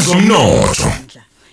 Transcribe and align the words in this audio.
kwezomnotho 0.00 0.92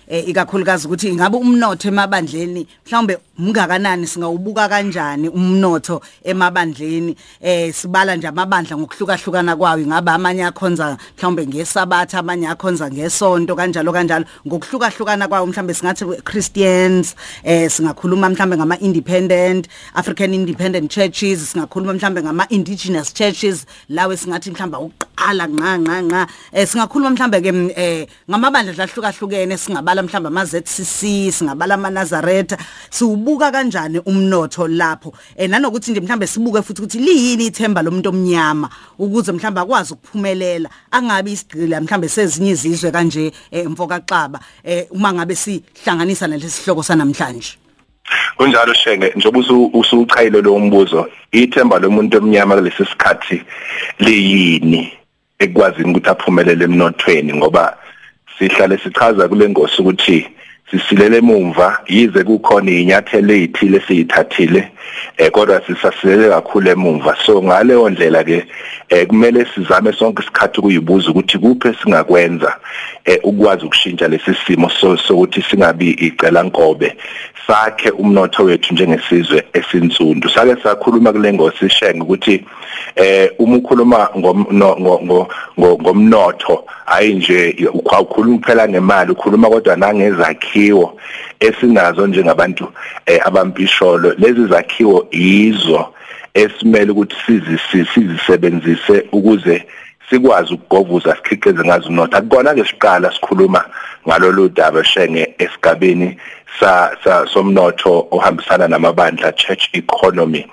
eh 0.07 0.27
ikakhulukazi 0.29 0.87
ukuthi 0.87 1.07
ingabe 1.07 1.37
umnotho 1.37 1.87
emabandleni 1.87 2.67
mhlawumbe 2.85 3.17
mungakanani 3.37 4.07
singawubuka 4.07 4.67
kanjani 4.69 5.29
umnotho 5.29 6.01
emabandleni? 6.23 7.15
Eh 7.41 7.73
sibala 7.73 8.15
nje 8.15 8.27
amabandla 8.27 8.77
ngokuhlukahlukana 8.77 9.55
kwawo 9.55 9.79
ingabe 9.79 10.11
amanye 10.11 10.45
akhonza 10.45 10.97
mhlawumbe 11.17 11.47
ngesabatha 11.47 12.19
amanye 12.19 12.47
akhonza 12.47 12.89
ngesonto 12.91 13.55
kanjalo 13.55 13.91
kanjalo. 13.93 14.25
Ngokuhlukahlukana 14.47 15.27
kwawo 15.27 15.47
mhlawumbe 15.47 15.73
singathi 15.73 16.05
Christians 16.23 17.15
eh 17.43 17.69
singakhuluma 17.69 18.29
mhlawumbe 18.29 18.57
ngama 18.57 18.79
independent 18.79 19.67
African 19.93 20.33
independent 20.33 20.91
churches 20.91 21.51
singakhuluma 21.51 21.93
mhlawumbe 21.93 22.23
ngama 22.23 22.47
indigenous 22.49 23.13
churches 23.13 23.65
lawe 23.89 24.17
singathi 24.17 24.51
mhlawumbe 24.51 24.77
uqala 24.77 25.47
nqa 25.47 25.77
nqa 25.77 26.01
nqa 26.01 26.27
eh 26.53 26.67
singakhuluma 26.67 27.09
mhlawumbe 27.09 27.41
ke 27.41 27.51
eh 27.75 28.07
ngamabandla 28.29 28.83
ahlukahlukene 28.83 29.57
singabala 29.57 30.03
mhlawumbe 30.03 30.27
ama 30.27 30.45
ZCC 30.45 31.31
singabala 31.31 31.73
ama 31.75 31.89
Nazareth 31.89 32.53
siubuka 33.27 33.51
kanjani 33.51 33.99
umnotho 33.99 34.67
lapho? 34.67 35.13
Eh 35.37 35.49
nanokuthi 35.49 35.91
nje 35.91 35.99
mhlawumbe 35.99 36.27
sibuke 36.27 36.61
futhi 36.61 36.81
ukuthi 36.81 36.99
liyini 36.99 37.45
ithemba 37.45 37.81
lomuntu 37.81 38.09
omnyama 38.09 38.69
ukuze 38.99 39.31
mhlawumbe 39.31 39.61
akwazi 39.61 39.93
ukuphumelela 39.93 40.69
angabi 40.91 41.31
isigqila 41.31 41.81
mhlawumbe 41.81 42.09
sezinye 42.09 42.51
izizwe 42.51 42.91
kanje 42.91 43.31
emfoka 43.51 43.99
xaba 43.99 44.39
eh 44.63 44.87
uma 44.91 45.13
ngabe 45.13 45.35
sihlanganisa 45.35 46.27
nalesi 46.27 46.49
sihloko 46.49 46.83
sanamhlanje. 46.83 47.57
Kunjalo 48.37 48.73
shenge 48.73 49.13
njengoba 49.15 49.39
usuchayile 49.73 50.41
lo 50.41 50.59
mbuzo 50.59 51.09
ithemba 51.31 51.79
lomuntu 51.79 52.17
omnyama 52.17 52.55
kulesi 52.55 52.85
sikhathi 52.85 53.43
liyini 53.99 54.93
ekwazini 55.39 55.91
ukuthi 55.91 56.09
aphumelele 56.09 56.65
emnothweni? 56.65 57.33
Ngoba 57.33 57.77
sihlale 58.39 58.77
sichaza 58.77 59.27
kule 59.27 59.49
ngosi 59.49 59.81
ukuthi 59.81 60.37
sisilele 60.71 61.17
emumva 61.17 61.79
yize 61.87 62.23
kukhona 62.23 62.71
inyathelo 62.71 63.33
ezithile 63.33 63.79
siyithathile 63.87 64.71
eh 65.17 65.31
kodwa 65.31 65.61
sisasilele 65.67 66.29
kakhulu 66.29 66.69
emumva 66.69 67.17
so 67.25 67.43
ngaleyo 67.43 67.89
ndlela 67.89 68.23
ke 68.23 68.45
eh 68.89 69.07
kumele 69.07 69.47
sizame 69.55 69.93
sonke 69.93 70.21
isikhathi 70.23 70.61
kuyibuza 70.61 71.09
ukuthi 71.09 71.37
kuphe 71.37 71.73
singakwenza 71.83 72.57
eh 73.05 73.19
ukwazi 73.23 73.65
ukushintsha 73.65 74.07
lesi 74.07 74.35
simo 74.47 74.69
so 74.69 74.97
sokuthi 74.97 75.41
singabi 75.41 75.91
icela 75.91 76.43
nkobe 76.43 76.95
sakhe 77.47 77.89
umnotho 77.89 78.43
wethu 78.43 78.73
njengesizwe 78.73 79.43
esinsundu. 79.53 80.29
Sake 80.29 80.55
sakhuluma 80.63 81.11
kule 81.11 81.33
ngosi 81.33 81.69
shenge 81.69 82.01
ukuthi 82.01 82.45
eh 82.95 83.31
uma 83.39 83.57
ukhuluma 83.57 84.09
ngomnotho 85.59 86.65
hayi 86.85 87.13
nje 87.13 87.69
ukhuluma 87.73 88.37
kuphela 88.37 88.69
ngemali 88.69 89.11
ukhuluma 89.11 89.49
kodwa 89.49 89.75
nangezakhiwo 90.57 90.99
esinazo 91.39 92.07
njengabantu 92.07 92.71
abampisholo 93.25 94.15
lezi 94.17 94.45
zakhiwo 94.47 95.07
yizo 95.11 95.93
esimele 96.33 96.91
ukuthi 96.91 97.15
sizisebenzise 97.93 99.05
ukuze 99.11 99.65
sikwazi 100.09 100.53
ukugovuza 100.53 101.15
sikhiqize 101.15 101.63
ngazo 101.65 101.89
umnotho 101.89 102.17
akukona 102.17 102.53
ke 102.53 102.65
siqala 102.65 103.11
sikhuluma 103.11 103.65
ngalolu 104.07 104.49
daba 104.49 104.83
shenge 104.83 105.35
esigabeni 105.37 106.17
sa 106.59 107.25
somnotho 107.33 108.07
ohambisana 108.11 108.67
namabandla 108.67 109.31
church 109.35 109.69
economy. 109.73 110.47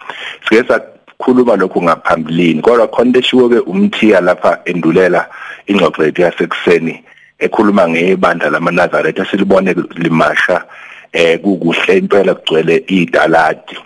Sike 0.48 0.64
sakhuluma 0.69 1.56
lokhu 1.56 1.82
ngaphambilini 1.82 2.62
kodwa 2.62 2.88
khona 2.88 3.12
leshiwo 3.12 3.48
ke 3.48 3.58
umthiya 3.60 4.20
lapha 4.20 4.60
endulela 4.64 5.28
ingxoxo 5.66 6.05
yethu 6.05 6.22
yasekuseni 6.22 7.05
ekhuluma 7.45 7.89
ngebandla 7.89 8.50
lamaNazaretha 8.50 9.23
esilibone 9.23 9.75
limasha 10.03 10.64
eh 11.12 11.39
kukuhle 11.42 11.98
impela 11.98 12.34
kugcwele 12.34 12.84
idaladi. 12.87 13.77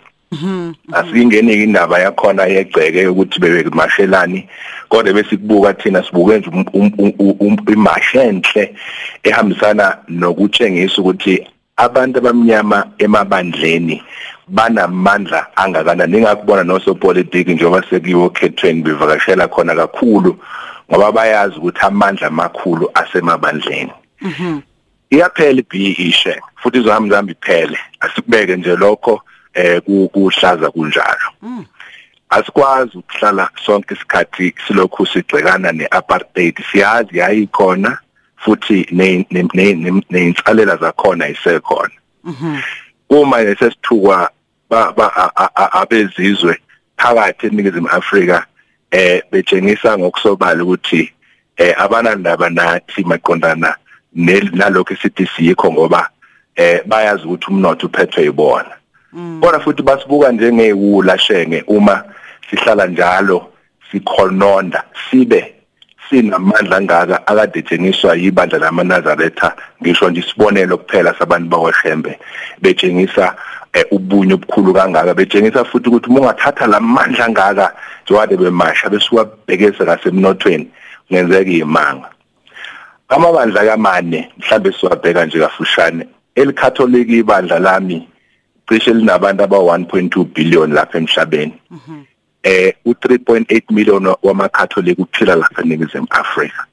Asingene 0.92 1.52
indaba 1.54 1.98
yakhona 1.98 2.44
yegceke 2.46 3.06
ukuthi 3.06 3.40
bebemashelani 3.40 4.48
kodwa 4.88 5.12
bese 5.12 5.36
kubuka 5.36 5.74
thina 5.74 6.02
sibuke 6.04 6.38
nje 6.38 7.72
imashe 7.72 8.18
enhle 8.18 8.74
ehambisana 9.22 9.98
nokutshengisa 10.08 11.00
ukuthi 11.00 11.46
abantu 11.76 12.18
abamnyama 12.18 12.86
emabandleni 12.98 14.02
banamandla 14.48 15.46
angakanani. 15.56 16.12
Ningakubona 16.12 16.64
nosopolitiki 16.64 17.54
njengoba 17.54 17.82
sekuyiwo 17.90 18.30
khethweni 18.30 18.82
bevakashela 18.82 19.48
khona 19.48 19.74
kakhulu 19.74 20.36
ngoba 20.90 21.12
bayazi 21.12 21.56
ukuthi 21.56 21.80
amandla 21.80 22.26
amakhulu 22.26 22.90
asemabandleni. 22.94 23.92
Mhm. 24.20 24.62
Iyaphela 25.10 25.60
iBE 25.60 26.12
share 26.12 26.40
futhi 26.62 26.78
izohamba 26.78 27.16
zambi 27.16 27.32
iphele. 27.32 27.78
Asikubeke 28.00 28.56
nje 28.56 28.76
lokho 28.76 29.22
eh 29.54 29.80
kuhlaza 29.82 30.70
kunjalo. 30.70 31.28
Asikwazi 32.30 32.98
ukuhlala 32.98 33.50
sonke 33.64 33.94
isikhathi 33.94 34.54
silokhu 34.66 35.06
sigxekana 35.06 35.72
neapartheid. 35.72 36.58
Siyazi 36.72 37.18
yayikhona 37.18 37.98
futhi 38.36 38.86
neinsalela 40.10 40.76
zakhona 40.76 41.28
isekhona 41.28 41.98
uma 43.08 43.42
nesesithukwa 43.42 44.30
abezizwe 45.80 46.58
phakathi 46.96 47.46
eNingizimu 47.46 47.88
Afrika 47.88 48.46
eh 48.90 49.22
betshengisa 49.30 49.98
ngokusobala 49.98 50.64
ukuthi 50.64 51.12
eh 51.56 51.74
abanandaba 51.78 52.50
nathi 52.50 53.04
maqondana 53.04 53.76
nalokho 54.12 54.94
esithi 54.94 55.26
siyikho 55.26 55.72
ngoba 55.72 56.10
eh 56.56 56.80
bayazi 56.86 57.24
ukuthi 57.24 57.46
umnotho 57.50 57.86
uphethwe 57.86 58.24
yibona. 58.24 58.74
Kodwa 59.40 59.60
futhi 59.60 59.82
basibuka 59.82 60.32
njengewula 60.32 61.18
shenge 61.18 61.64
uma 61.66 62.04
sihlala 62.50 62.86
njalo 62.86 63.52
sikhononda 63.90 64.84
sibe 65.10 65.54
sinamandla 66.10 66.76
angaka 66.76 67.26
akadetsheniswa 67.26 68.16
yibandla 68.16 68.58
lamaNazaretha 68.58 69.56
ngisho 69.82 70.10
nje 70.10 70.20
isibonelo 70.20 70.78
kuphela 70.78 71.14
sabantu 71.18 71.48
bakwashembe. 71.48 72.18
Betshengisa 72.62 73.34
ubunye 73.90 74.34
obukhulu 74.34 74.72
kangaka 74.74 75.14
betshengisa 75.14 75.64
futhi 75.64 75.88
ukuthi 75.88 76.10
uma 76.10 76.20
ungathatha 76.20 76.66
lamandla 76.66 77.24
angaka 77.26 77.74
njengade 78.08 78.36
bemasha 78.36 78.90
besuka 78.90 79.24
bhekese 79.46 79.84
ngasemnothweni 79.84 80.70
kungenzeka 81.08 81.50
imanga. 81.50 82.10
Amabandla 83.08 83.64
kamane 83.64 84.32
mhlambe 84.38 84.72
siwabheka 84.72 85.26
nje 85.26 85.38
kafushane 85.38 86.08
elikatholiki 86.34 87.18
ibandla 87.18 87.58
lami 87.58 88.08
cishe 88.68 88.92
linabantu 88.94 89.44
aba 89.44 89.56
1.2 89.56 90.24
billion 90.24 90.72
lapha 90.72 90.98
emhlabeni. 90.98 91.54
Eh 92.42 92.74
u3.8 92.86 93.62
million 93.70 94.14
wamakatholika 94.22 95.02
uphila 95.02 95.36
lapha 95.36 95.62
eNingizimu 95.62 96.06
Afrika. 96.10 96.66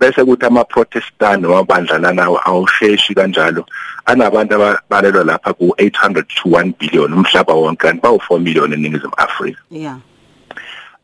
Bese 0.00 0.24
kuthi 0.24 0.46
amaprotestant 0.46 1.44
wamabandla 1.44 1.98
lana 1.98 2.22
awusheshi 2.44 3.14
kanjalo 3.14 3.66
anabantu 4.06 4.54
abalelwa 4.54 5.24
lapha 5.24 5.50
ku800 5.50 6.24
to 6.34 6.48
1 6.48 6.72
billion 6.78 7.12
umhlaba 7.12 7.54
wonke 7.54 7.86
kanti 7.86 8.00
bawu 8.02 8.20
4 8.28 8.40
million 8.40 8.72
eNingizimu 8.72 9.14
Afrika. 9.16 9.60
Yeah. 9.70 9.96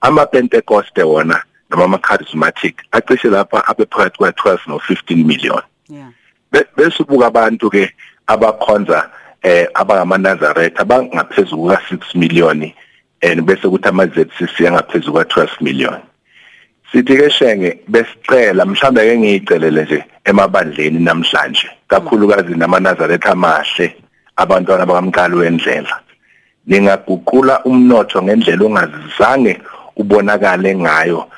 Ama 0.01 0.27
Pentecost 0.27 0.99
wona 0.99 1.43
noma 1.71 1.84
ama 1.84 1.99
charismatic 1.99 2.83
acishe 2.93 3.29
lapha 3.29 3.67
abephakathi 3.67 4.17
kwa 4.19 4.31
12 4.31 4.59
no 4.69 4.77
15 4.79 5.25
million. 5.25 5.62
Yeah. 5.89 6.11
Bese 6.77 7.03
ubuka 7.03 7.27
abantu 7.27 7.71
ke 7.71 7.93
abakhonza 8.27 9.11
eh 9.43 9.67
abangamaNazaretha 9.75 10.83
abangaphezulu 10.83 11.62
kuka 11.62 11.83
6 11.91 12.19
million 12.19 12.73
and 13.23 13.41
bese 13.43 13.69
kuthi 13.69 13.89
ama 13.89 14.07
ZCC 14.07 14.67
angaphezulu 14.67 15.12
kwa 15.12 15.25
12 15.25 15.49
million. 15.61 16.01
Sithi 16.93 17.17
ke 17.17 17.31
shenge 17.31 17.78
besicela 17.89 18.65
mhlambe 18.65 19.01
ke 19.01 19.19
ngiyicelele 19.19 19.83
nje 19.84 20.04
emabandleni 20.25 20.99
namhlanje 20.99 21.71
kakhulukazi 21.89 22.54
namanazaretha 22.54 23.31
amahle 23.31 23.97
abantwana 24.37 24.87
bakamqalo 24.87 25.39
wendlela. 25.39 26.01
Ningaguqula 26.66 27.65
umnotho 27.65 28.22
ngendlela 28.22 28.65
ongazange 28.65 29.60
ubonakale 29.97 30.77
ngayo 30.77 31.28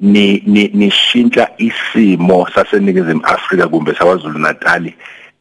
ni 0.00 0.42
nishintsha 0.74 1.48
isimo 1.58 2.48
saseNingizimu 2.54 3.26
Afrika 3.26 3.68
kumbe 3.68 3.94
sakwazulu 3.94 4.38
Natal 4.38 4.92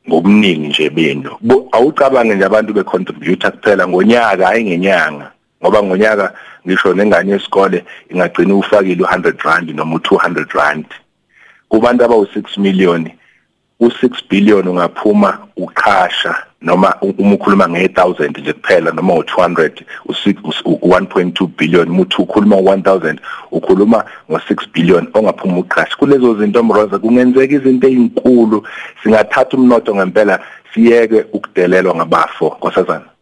ngobuningi 0.10 0.68
nje 0.68 0.90
benu 0.90 1.32
awucabange 1.72 2.36
nje 2.36 2.46
abantu 2.46 2.74
becontributor 2.74 3.52
kuphela 3.52 3.88
ngonyaka 3.88 4.48
hayi 4.48 4.64
ngenyanga 4.64 5.32
ngoba 5.62 5.84
ngonyaka 5.84 6.34
ngisho 6.68 6.94
nengane 6.94 7.32
yesikole 7.32 7.84
ingagcina 8.10 8.56
ufakile 8.56 9.04
u100 9.04 9.44
rand 9.44 9.70
noma 9.76 9.96
u200 9.96 10.46
rand. 10.54 10.86
Kubantu 11.70 12.04
abawu6 12.04 12.60
million 12.60 13.10
u6 13.82 14.12
billion 14.30 14.68
ungaphuma 14.68 15.38
uqhasha 15.58 16.36
noma 16.62 16.96
uma 17.02 17.34
ukhuluma 17.34 17.66
nge1000 17.66 18.40
nje 18.40 18.54
kuphela 18.54 18.92
noma 18.92 19.14
u200 19.14 19.84
u1.2 20.66 21.48
billion. 21.58 21.90
Muthi 21.90 22.22
ukhuluma 22.22 22.56
u1000 22.56 23.18
ukhuluma 23.52 24.04
ngo6 24.30 24.72
billion 24.74 25.08
ongaphuma 25.14 25.58
uqhasha. 25.58 25.96
Kulezo 25.98 26.36
zinto 26.36 26.64
mroza 26.64 27.00
kungenzeka 27.00 27.56
izinto 27.56 27.88
ezinkulu 27.88 28.68
singathatha 29.04 29.58
umnotho 29.58 29.96
ngempela 29.96 30.40
siyeke 30.74 31.26
ukudelelwa 31.34 31.96
ngabafo 31.96 32.56
nkosazana. 32.58 33.17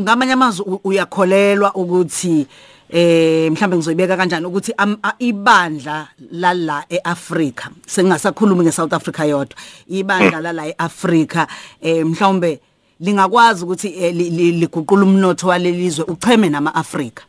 Ngamanye 0.00 0.32
amazwi 0.32 0.64
uyakholelwa 0.84 1.74
ukuthi 1.74 2.46
eh 2.90 3.52
mhlambe 3.52 3.76
ngizoyibeka 3.76 4.16
kanjani 4.16 4.46
ukuthi 4.46 4.74
ibandla 5.18 6.08
lala 6.30 6.84
eAfrika 6.88 7.70
sengasakhulumi 7.86 8.64
ngeSouth 8.64 8.92
Africa 8.92 9.20
yodwa 9.28 9.58
ibandla 9.88 10.40
lala 10.40 10.66
eAfrika 10.66 11.46
eh 11.82 12.06
mhlawumbe 12.06 12.60
lingakwazi 13.00 13.64
ukuthi 13.64 13.88
eh, 13.88 14.14
liguqula 14.14 15.02
umnotho 15.02 15.48
walelizwe 15.48 16.04
ucheme 16.04 16.48
nama 16.48 16.74
Afrika 16.74 17.24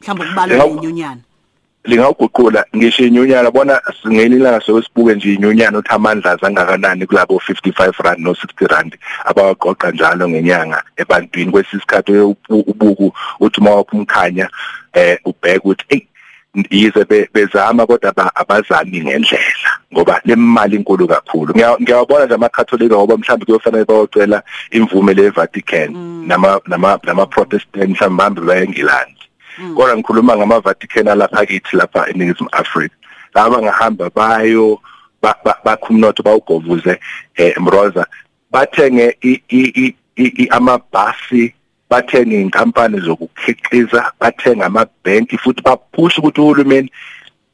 mhlawumbe 0.00 0.28
kubalwa 0.28 0.66
inyunyana 0.66 1.20
lingawuguqula 1.84 2.64
ngisho 2.76 3.04
inyunyana 3.04 3.50
bona 3.50 3.80
singelilanga 4.02 4.60
sokusibuke 4.60 5.14
nje 5.14 5.34
inyunyana 5.34 5.78
uthi 5.78 5.88
amandla 5.90 6.36
zangakanani 6.36 7.06
kulabo 7.06 7.42
55 7.48 8.02
rand 8.02 8.20
no 8.20 8.30
60 8.30 8.66
rand 8.66 8.98
abaqoqa 9.24 9.90
njalo 9.90 10.28
ngenyanga 10.28 10.82
ebantwini 10.96 11.52
kwesisikhathi 11.52 12.12
ubuku 12.48 13.12
uthi 13.40 13.60
mawapha 13.60 13.96
umkhanya 13.96 14.48
eh 14.92 15.18
ubheka 15.24 15.58
ukuthi 15.58 15.84
hey 15.88 16.00
yize 16.70 17.04
bezama 17.34 17.86
kodwa 17.86 18.36
abazami 18.36 19.00
ngendlela 19.00 19.70
ngoba 19.92 20.20
lemali 20.24 20.76
inkulu 20.76 21.08
kakhulu 21.08 21.54
ngiyabona 21.80 22.24
nje 22.24 22.34
amakatholika 22.34 22.94
ngoba 22.94 23.16
mhlawumbe 23.16 23.46
kuyofanele 23.46 23.84
bayocela 23.84 24.42
imvume 24.70 25.14
le 25.14 25.30
Vatican 25.30 25.90
mm. 25.90 26.24
nama 26.26 26.60
nama 26.66 26.98
nama 27.04 27.26
Protestant 27.26 27.90
mhlawumbe 27.90 28.18
bahambe 28.18 28.40
baye 28.40 28.64
eNgilandi 28.64 29.21
Mm. 29.21 29.21
Kodwa 29.76 29.96
ngikhuluma 29.96 30.36
ngama-Vatican 30.36 31.08
alapha 31.08 31.46
kithi 31.46 31.76
lapha 31.76 32.08
eNingizimu 32.08 32.48
Afrika. 32.52 32.94
Laba 33.34 33.62
ngahamba 33.62 34.10
bayo 34.10 34.80
bakhumnotho 35.64 36.22
bawugovuze 36.22 37.00
eh 37.36 37.54
Mroza. 37.60 38.06
Bathenge 38.50 39.16
amabhasi 40.50 41.54
bathenge 41.92 42.40
inkampani 42.40 43.00
zokukhiqiza 43.00 44.12
bathenga 44.20 44.66
amabhenki 44.66 45.38
futhi 45.38 45.62
baphusha 45.62 46.18
ukuthi 46.18 46.40
uhulumeni 46.40 46.90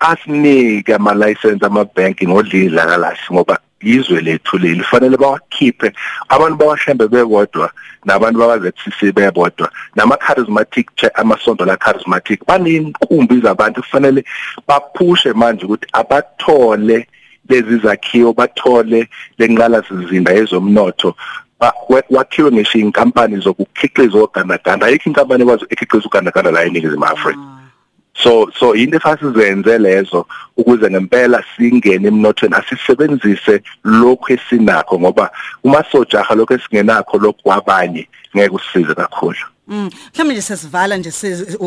asinike 0.01 0.94
ama 0.94 1.15
license 1.15 1.67
amabhenki 1.67 2.29
ngodlidla 2.29 2.87
kalahle 2.87 3.29
ngoba 3.33 3.59
izwe 3.81 4.21
lethu 4.21 4.59
leli 4.59 4.83
fanele 4.85 5.17
bawakhiphe. 5.17 5.93
Abantu 6.29 6.57
bawahlembe 6.57 7.09
bekodwa 7.09 7.71
nabantu 8.05 8.39
bakaZCC 8.39 9.13
bebodwa. 9.15 9.71
Nama 9.97 10.17
charismatic 10.17 10.89
amasonto 11.15 11.65
la 11.65 11.77
charismatic 11.77 12.45
banenkumbi 12.47 13.41
zabantu 13.41 13.83
kufanele 13.83 14.25
baphushe 14.67 15.33
manje 15.33 15.65
ukuthi 15.65 15.87
abathole 15.93 17.07
lezi 17.49 17.79
zakhiwo 17.79 18.33
bathole 18.33 19.09
lenqala 19.39 19.83
sizinda 19.89 20.33
yezomnotho. 20.33 21.15
Wakhiwe 22.11 22.53
ngisho 22.53 22.79
inkampani 22.79 23.37
zokukhiqiza 23.37 24.19
ogandaganda. 24.19 24.87
Ayikho 24.87 25.11
inkampani 25.11 25.43
ekwazi 25.43 25.65
ekhiqiza 25.71 26.07
ugandaganda 26.07 26.51
la 26.51 26.65
eNingizimu 26.65 27.05
Afrika. 27.05 27.39
ah. 27.41 27.57
So 28.23 28.50
so 28.59 28.75
into 28.75 28.97
efasizenze 28.97 29.79
lezo 29.79 30.26
ukuze 30.56 30.91
ngempela 30.91 31.44
singene 31.56 32.09
emnothweni 32.09 32.55
asisebenzise 32.55 33.62
lokho 33.85 34.32
esinakho 34.32 35.00
ngoba 35.00 35.31
uma 35.65 35.85
sojaha 35.93 36.35
lokho 36.35 36.55
esingenakho 36.55 37.19
lokho 37.19 37.43
kwabanye 37.43 38.09
ngeke 38.37 38.55
usisize 38.55 38.94
kakhulu. 38.94 39.38
Mm 39.69 39.91
mhlawumbe 40.15 40.35
nje 40.35 40.43
sesivala 40.43 40.97
nje 40.97 41.12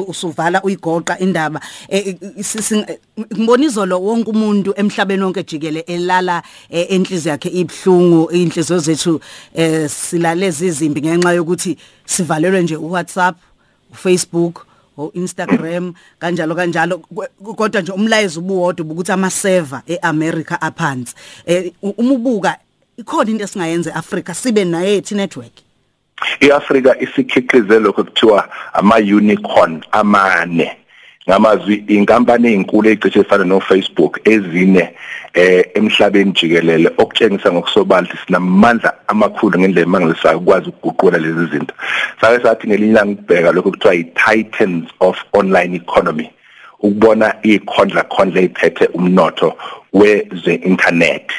usuvala 0.08 0.62
uyigoqa 0.64 1.20
indaba. 1.20 1.62
E, 1.90 1.98
e, 1.98 3.00
ngibona 3.34 3.66
izolo 3.66 4.02
wonke 4.02 4.30
umuntu 4.30 4.74
emhlabeni 4.76 5.24
wonke 5.24 5.44
jikele 5.44 5.80
elala 5.80 6.44
e, 6.70 6.82
enhliziyo 6.82 7.32
yakhe 7.32 7.50
ibhlungu 7.50 8.32
inhliziyo 8.32 8.80
zethu 8.80 9.22
silalezi 9.88 10.68
izimbi 10.68 11.02
ngenxa 11.02 11.34
yokuthi 11.34 11.78
sivalelwe 12.06 12.62
nje 12.62 12.76
uWhatsApp 12.76 13.38
uFacebook 13.92 14.66
o 14.98 15.12
Instagram 15.14 15.94
kanjalo 16.20 16.56
kanjalo. 16.56 16.98
Kodwa 17.56 17.82
nje 17.82 17.92
umlayezo 17.92 18.40
ubuwodwa 18.40 18.86
ukuthi 18.86 19.12
ama 19.12 19.30
server 19.30 19.82
eAmerica 19.88 20.62
aphansi. 20.62 21.16
Eh 21.46 21.72
umubuka 21.82 22.58
ikhona 22.98 23.32
into 23.32 23.44
esingayenza 23.44 23.92
eAfrica 23.92 24.34
sibe 24.34 24.66
nayo 24.66 24.96
ethi 24.98 25.16
network? 25.16 25.54
iAfrica 26.40 26.96
isikhiqize 27.00 27.80
lokho 27.80 28.04
kuthiwa 28.04 28.50
ama 28.74 28.96
unicorn 28.96 29.84
amane. 29.92 30.81
Ngamazwi 31.30 31.84
inkampani 31.88 32.48
ezinkulu 32.48 32.90
ezicishe 32.90 33.20
efana 33.20 33.46
no 33.46 33.60
Facebook 33.60 34.20
ezine 34.28 34.94
eh 35.34 35.66
emhlabeni 35.74 36.32
jikelele 36.32 36.90
okutshengisa 36.98 37.52
ngokusobala 37.52 38.08
sinamandla 38.26 38.94
amakhulu 39.08 39.60
ngendlela 39.60 39.88
emangalisayo 39.88 40.38
ukwazi 40.38 40.70
ukuguqula 40.70 41.18
lezi 41.18 41.46
zinto. 41.52 41.74
Sake 42.22 42.44
sathi 42.44 42.68
ngelinye 42.68 42.92
ilanga 42.92 43.12
ukubheka 43.12 43.52
lokho 43.52 43.72
kuthiwa 43.72 43.96
i-titans 43.96 44.86
of 45.00 45.18
online 45.34 45.76
economy 45.76 46.30
ukubona 46.80 47.36
ikhondla 47.44 48.04
khondla 48.04 48.42
iphethe 48.42 48.86
umnotho 48.86 49.58
weze 49.94 50.54
internet 50.56 51.32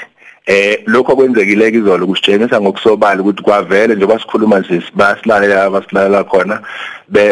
eh 0.47 0.83
lokho 0.87 1.17
kwenzekile 1.17 1.69
izolo 1.69 2.07
kusitshengisa 2.07 2.61
ngokusobala 2.61 3.21
ukuthi 3.21 3.43
kwavele 3.43 3.95
njengoba 3.95 4.19
sikhuluma 4.21 4.59
nje 4.59 4.83
basilalela 4.95 5.65
abasilalela 5.65 6.25
khona 6.25 6.61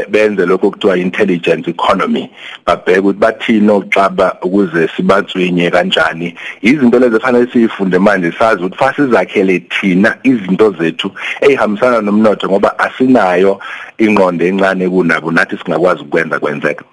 benze 0.09 0.47
lokho 0.47 0.71
kuthiwa 0.71 0.97
intelligence 0.97 1.71
economy. 1.71 2.31
Babheka 2.67 3.01
ukuthi 3.01 3.19
bathini 3.19 3.71
oxaba 3.71 4.37
ukuze 4.43 4.89
sibatswinye 4.97 5.71
kanjani. 5.71 6.35
Izinto 6.63 6.99
lezi 6.99 7.17
efanele 7.17 7.47
siyifunde 7.53 7.99
manje 7.99 8.33
sazi 8.39 8.63
ukuthi 8.65 8.79
fasizakhele 8.79 9.59
thina 9.59 10.17
izinto 10.23 10.71
zethu 10.79 11.11
ezihambisana 11.41 12.01
nomnotho 12.01 12.49
ngoba 12.49 12.79
asinayo 12.79 13.61
ingqondo 13.99 14.45
encane 14.47 14.89
kunabo 14.89 15.33
nathi 15.33 15.57
singakwazi 15.57 16.03
ukwenza 16.03 16.39
kwenzeka. 16.39 16.85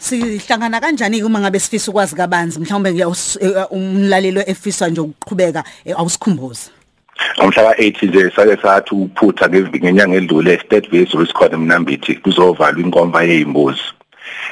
Sihlangana 0.00 0.80
kanjani 0.80 1.22
uma 1.22 1.40
ngabe 1.40 1.58
sifisa 1.58 1.90
ukwazi 1.90 2.16
kabanzi? 2.16 2.60
Mhlawumbe 2.60 2.90
eh, 3.40 3.72
umlalelo 3.72 4.42
efisa 4.46 4.88
nje 4.88 5.00
ukuqhubeka 5.00 5.64
eh, 5.84 5.94
awusikhumbuze. 5.98 6.70
Ngomhla 7.38 7.62
ka8 7.62 8.08
nje 8.08 8.30
sake 8.36 8.56
sathi 8.62 8.94
uphutha 8.94 9.48
ngenyanga 9.48 10.16
edlule 10.16 10.58
State 10.58 10.90
Based 10.90 11.14
Risk 11.14 11.32
Code 11.32 11.56
Mnambithi 11.56 12.14
kuzovalwa 12.14 12.80
inkomba 12.80 13.22
yezimbuzi 13.22 13.80